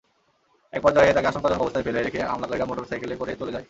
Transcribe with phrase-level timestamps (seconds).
[0.73, 3.59] একপর্যায়ে তাঁকে আশঙ্কাজনক অবস্থায় ফেলে রেখে হামলাকারীরা মোটরসাইকেলে করে চলে যায়।